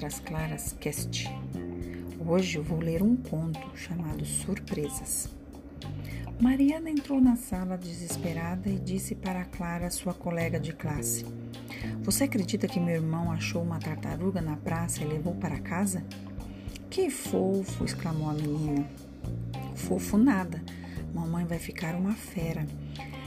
[0.00, 1.28] das Claras Cast.
[2.26, 5.28] Hoje eu vou ler um conto chamado Surpresas.
[6.40, 11.26] Mariana entrou na sala desesperada e disse para Clara, sua colega de classe:
[12.02, 16.02] Você acredita que meu irmão achou uma tartaruga na praça e levou para casa?
[16.88, 17.84] Que fofo!
[17.84, 18.88] exclamou a menina.
[19.74, 20.62] Fofo nada.
[21.12, 22.66] Mamãe vai ficar uma fera.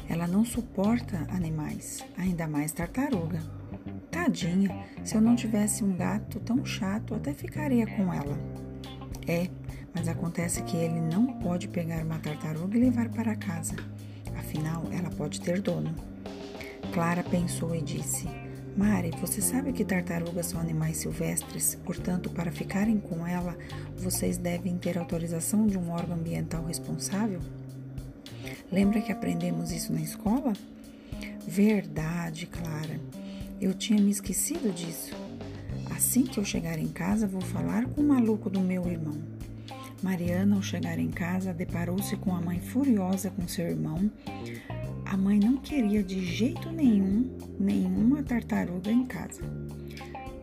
[0.09, 3.62] Ela não suporta animais, ainda mais tartaruga.
[4.23, 8.39] Tadinha, se eu não tivesse um gato tão chato, até ficaria com ela.
[9.27, 9.49] É,
[9.93, 13.75] mas acontece que ele não pode pegar uma tartaruga e levar para casa.
[14.37, 15.93] Afinal, ela pode ter dono.
[16.93, 18.25] Clara pensou e disse:
[18.77, 23.57] Mari, você sabe que tartarugas são animais silvestres, portanto, para ficarem com ela,
[23.97, 27.41] vocês devem ter autorização de um órgão ambiental responsável?
[28.71, 30.53] Lembra que aprendemos isso na escola?
[31.45, 33.01] Verdade, Clara.
[33.63, 35.15] Eu tinha me esquecido disso.
[35.89, 39.15] Assim que eu chegar em casa, vou falar com o maluco do meu irmão.
[40.01, 44.11] Mariana, ao chegar em casa, deparou-se com a mãe furiosa com seu irmão.
[45.05, 49.39] A mãe não queria de jeito nenhum nenhuma tartaruga em casa.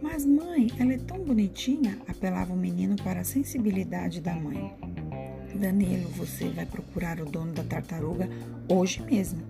[0.00, 4.72] Mas, mãe, ela é tão bonitinha, apelava o menino para a sensibilidade da mãe.
[5.54, 8.30] Danilo, você vai procurar o dono da tartaruga
[8.66, 9.42] hoje mesmo.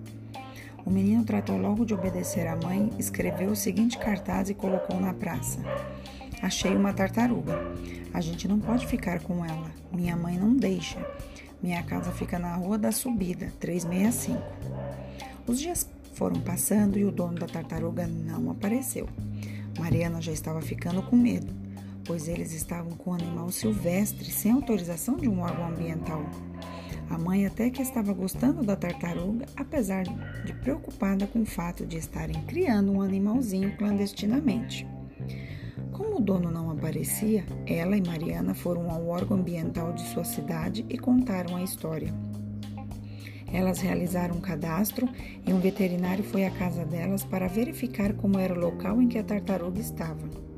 [0.85, 5.13] O menino tratou logo de obedecer à mãe, escreveu o seguinte cartaz e colocou na
[5.13, 5.59] praça:
[6.43, 7.59] Achei uma tartaruga.
[8.15, 9.71] A gente não pode ficar com ela.
[9.93, 10.99] Minha mãe não deixa.
[11.63, 14.43] Minha casa fica na Rua da Subida, 365.
[15.47, 19.07] Os dias foram passando e o dono da tartaruga não apareceu.
[19.79, 21.53] Mariana já estava ficando com medo,
[22.05, 26.25] pois eles estavam com um animal silvestre sem autorização de um órgão ambiental.
[27.21, 30.05] Mãe até que estava gostando da tartaruga, apesar
[30.45, 34.87] de preocupada com o fato de estarem criando um animalzinho clandestinamente.
[35.93, 40.87] Como o dono não aparecia, ela e Mariana foram ao órgão ambiental de sua cidade
[40.89, 42.13] e contaram a história.
[43.53, 45.09] Elas realizaram um cadastro
[45.47, 49.19] e um veterinário foi à casa delas para verificar como era o local em que
[49.19, 50.50] a tartaruga estava.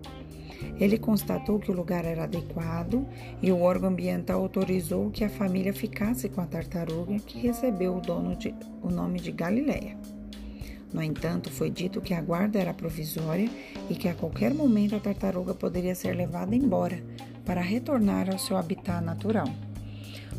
[0.82, 3.06] Ele constatou que o lugar era adequado
[3.40, 8.00] e o órgão ambiental autorizou que a família ficasse com a tartaruga, que recebeu o,
[8.00, 9.96] dono de, o nome de Galileia.
[10.92, 13.48] No entanto, foi dito que a guarda era provisória
[13.88, 17.00] e que a qualquer momento a tartaruga poderia ser levada embora
[17.44, 19.46] para retornar ao seu habitat natural.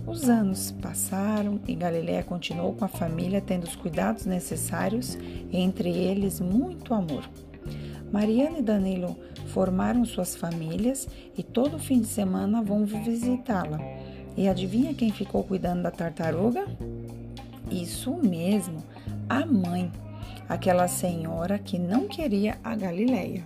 [0.05, 5.17] Os anos passaram e Galileia continuou com a família tendo os cuidados necessários,
[5.53, 7.23] entre eles muito amor.
[8.11, 9.17] Mariana e Danilo
[9.53, 13.79] formaram suas famílias e todo fim de semana vão visitá-la.
[14.35, 16.65] E adivinha quem ficou cuidando da tartaruga?
[17.69, 18.83] Isso mesmo,
[19.29, 19.91] a mãe,
[20.49, 23.43] aquela senhora que não queria a Galileia.